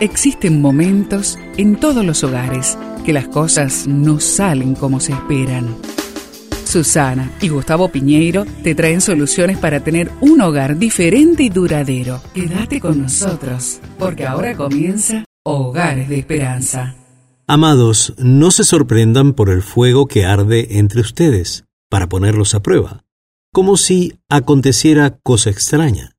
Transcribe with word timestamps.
Existen 0.00 0.60
momentos 0.60 1.38
en 1.56 1.76
todos 1.76 2.04
los 2.04 2.22
hogares 2.22 2.76
que 3.06 3.14
las 3.14 3.28
cosas 3.28 3.86
no 3.86 4.20
salen 4.20 4.74
como 4.74 5.00
se 5.00 5.12
esperan. 5.12 5.74
Susana 6.66 7.32
y 7.40 7.48
Gustavo 7.48 7.88
Piñeiro 7.88 8.44
te 8.62 8.74
traen 8.74 9.00
soluciones 9.00 9.56
para 9.56 9.80
tener 9.80 10.10
un 10.20 10.42
hogar 10.42 10.76
diferente 10.76 11.44
y 11.44 11.48
duradero. 11.48 12.20
Quédate 12.34 12.78
con 12.78 13.00
nosotros, 13.00 13.80
porque 13.98 14.26
ahora 14.26 14.54
comienza 14.54 15.24
Hogares 15.44 16.10
de 16.10 16.18
Esperanza. 16.18 16.94
Amados, 17.46 18.12
no 18.18 18.50
se 18.50 18.64
sorprendan 18.64 19.32
por 19.32 19.48
el 19.48 19.62
fuego 19.62 20.08
que 20.08 20.26
arde 20.26 20.78
entre 20.78 21.00
ustedes, 21.00 21.64
para 21.88 22.06
ponerlos 22.06 22.54
a 22.54 22.60
prueba, 22.60 23.04
como 23.50 23.78
si 23.78 24.18
aconteciera 24.28 25.18
cosa 25.22 25.48
extraña. 25.48 26.12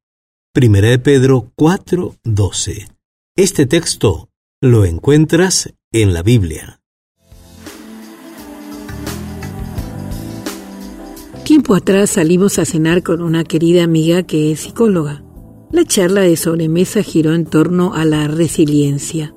Primera 0.51 0.87
de 0.87 0.97
Pedro 0.97 1.51
4:12. 1.55 2.96
Este 3.39 3.67
texto 3.67 4.31
lo 4.61 4.83
encuentras 4.83 5.71
en 5.91 6.15
la 6.15 6.23
Biblia. 6.23 6.81
Tiempo 11.43 11.75
atrás 11.75 12.09
salimos 12.09 12.57
a 12.57 12.65
cenar 12.65 13.03
con 13.03 13.21
una 13.21 13.43
querida 13.43 13.83
amiga 13.83 14.23
que 14.23 14.51
es 14.51 14.61
psicóloga. 14.61 15.23
La 15.71 15.85
charla 15.85 16.21
de 16.21 16.35
sobremesa 16.35 17.03
giró 17.03 17.35
en 17.35 17.45
torno 17.45 17.93
a 17.93 18.05
la 18.05 18.27
resiliencia. 18.27 19.35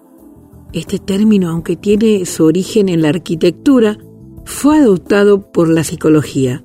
Este 0.72 0.98
término, 0.98 1.50
aunque 1.50 1.76
tiene 1.76 2.24
su 2.24 2.44
origen 2.46 2.88
en 2.88 3.02
la 3.02 3.10
arquitectura, 3.10 3.98
fue 4.46 4.78
adoptado 4.78 5.52
por 5.52 5.68
la 5.68 5.84
psicología. 5.84 6.64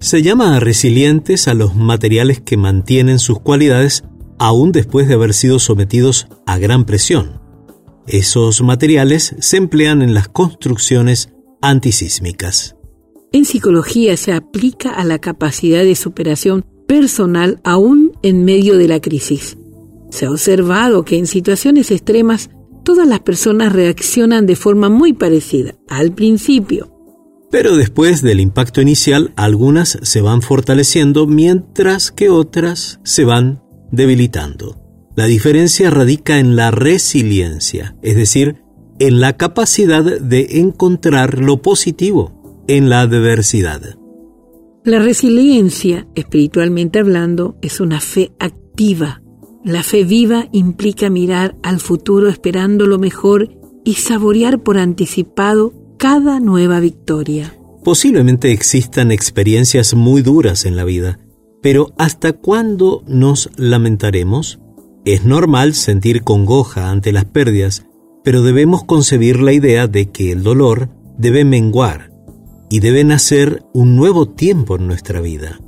Se 0.00 0.20
llama 0.20 0.60
resilientes 0.60 1.48
a 1.48 1.54
los 1.54 1.74
materiales 1.74 2.42
que 2.42 2.58
mantienen 2.58 3.18
sus 3.18 3.40
cualidades 3.40 4.04
aún 4.38 4.72
después 4.72 5.08
de 5.08 5.14
haber 5.14 5.34
sido 5.34 5.58
sometidos 5.58 6.26
a 6.46 6.58
gran 6.58 6.84
presión. 6.84 7.40
Esos 8.06 8.60
materiales 8.62 9.34
se 9.38 9.56
emplean 9.56 10.02
en 10.02 10.14
las 10.14 10.28
construcciones 10.28 11.30
antisísmicas. 11.62 12.76
En 13.32 13.44
psicología 13.44 14.16
se 14.16 14.32
aplica 14.32 14.90
a 14.90 15.04
la 15.04 15.18
capacidad 15.18 15.82
de 15.82 15.96
superación 15.96 16.64
personal 16.86 17.60
aún 17.64 18.12
en 18.22 18.44
medio 18.44 18.78
de 18.78 18.86
la 18.88 19.00
crisis. 19.00 19.56
Se 20.10 20.26
ha 20.26 20.30
observado 20.30 21.04
que 21.04 21.18
en 21.18 21.26
situaciones 21.26 21.90
extremas 21.90 22.50
todas 22.84 23.08
las 23.08 23.20
personas 23.20 23.72
reaccionan 23.72 24.46
de 24.46 24.54
forma 24.54 24.90
muy 24.90 25.14
parecida 25.14 25.74
al 25.88 26.12
principio. 26.12 26.92
Pero 27.50 27.76
después 27.76 28.20
del 28.20 28.40
impacto 28.40 28.80
inicial, 28.80 29.32
algunas 29.36 29.98
se 30.02 30.20
van 30.20 30.42
fortaleciendo 30.42 31.26
mientras 31.26 32.12
que 32.12 32.28
otras 32.28 33.00
se 33.02 33.24
van 33.24 33.63
debilitando. 33.90 34.80
La 35.16 35.26
diferencia 35.26 35.90
radica 35.90 36.38
en 36.38 36.56
la 36.56 36.70
resiliencia, 36.70 37.96
es 38.02 38.16
decir, 38.16 38.62
en 38.98 39.20
la 39.20 39.36
capacidad 39.36 40.02
de 40.02 40.60
encontrar 40.60 41.38
lo 41.38 41.62
positivo 41.62 42.64
en 42.66 42.88
la 42.88 43.02
adversidad. 43.02 43.96
La 44.84 44.98
resiliencia, 44.98 46.06
espiritualmente 46.14 46.98
hablando, 46.98 47.56
es 47.62 47.80
una 47.80 48.00
fe 48.00 48.32
activa. 48.38 49.22
La 49.64 49.82
fe 49.82 50.04
viva 50.04 50.48
implica 50.52 51.08
mirar 51.08 51.56
al 51.62 51.80
futuro 51.80 52.28
esperando 52.28 52.86
lo 52.86 52.98
mejor 52.98 53.48
y 53.84 53.94
saborear 53.94 54.62
por 54.62 54.78
anticipado 54.78 55.72
cada 55.98 56.40
nueva 56.40 56.80
victoria. 56.80 57.56
Posiblemente 57.82 58.52
existan 58.52 59.10
experiencias 59.10 59.94
muy 59.94 60.22
duras 60.22 60.64
en 60.64 60.76
la 60.76 60.84
vida, 60.84 61.18
pero 61.64 61.94
¿hasta 61.96 62.34
cuándo 62.34 63.02
nos 63.06 63.48
lamentaremos? 63.56 64.60
Es 65.06 65.24
normal 65.24 65.72
sentir 65.72 66.22
congoja 66.22 66.90
ante 66.90 67.10
las 67.10 67.24
pérdidas, 67.24 67.86
pero 68.22 68.42
debemos 68.42 68.84
concebir 68.84 69.40
la 69.40 69.54
idea 69.54 69.86
de 69.86 70.10
que 70.10 70.30
el 70.30 70.42
dolor 70.42 70.90
debe 71.16 71.46
menguar 71.46 72.12
y 72.68 72.80
debe 72.80 73.02
nacer 73.02 73.64
un 73.72 73.96
nuevo 73.96 74.28
tiempo 74.28 74.76
en 74.76 74.86
nuestra 74.86 75.22
vida. 75.22 75.58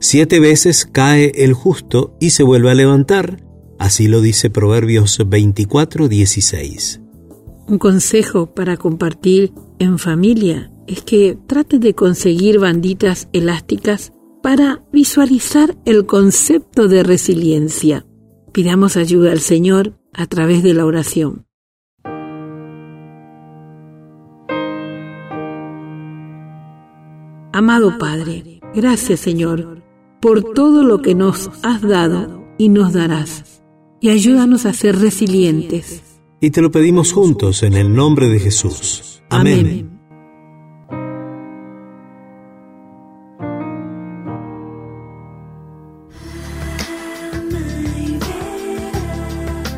Siete 0.00 0.38
veces 0.38 0.84
cae 0.84 1.32
el 1.34 1.54
justo 1.54 2.14
y 2.20 2.28
se 2.28 2.42
vuelve 2.42 2.70
a 2.70 2.74
levantar, 2.74 3.42
así 3.78 4.06
lo 4.06 4.20
dice 4.20 4.50
Proverbios 4.50 5.18
24, 5.26 6.08
16. 6.08 7.00
Un 7.68 7.78
consejo 7.78 8.52
para 8.52 8.76
compartir 8.76 9.54
en 9.78 9.98
familia 9.98 10.70
es 10.86 11.00
que 11.00 11.38
trate 11.46 11.78
de 11.78 11.94
conseguir 11.94 12.58
banditas 12.58 13.30
elásticas 13.32 14.12
para 14.42 14.84
visualizar 14.92 15.76
el 15.84 16.06
concepto 16.06 16.88
de 16.88 17.02
resiliencia. 17.02 18.06
Pidamos 18.52 18.96
ayuda 18.96 19.32
al 19.32 19.40
Señor 19.40 19.98
a 20.12 20.26
través 20.26 20.62
de 20.62 20.74
la 20.74 20.86
oración. 20.86 21.46
Amado 27.52 27.98
Padre, 27.98 28.60
gracias 28.74 29.20
Señor 29.20 29.82
por 30.20 30.52
todo 30.52 30.84
lo 30.84 31.02
que 31.02 31.14
nos 31.14 31.50
has 31.62 31.82
dado 31.82 32.44
y 32.58 32.68
nos 32.68 32.92
darás. 32.92 33.62
Y 34.00 34.10
ayúdanos 34.10 34.66
a 34.66 34.72
ser 34.72 34.98
resilientes. 34.98 36.02
Y 36.40 36.50
te 36.50 36.62
lo 36.62 36.70
pedimos 36.70 37.12
juntos 37.12 37.62
en 37.62 37.74
el 37.74 37.92
nombre 37.92 38.28
de 38.28 38.38
Jesús. 38.38 39.22
Amén. 39.28 39.87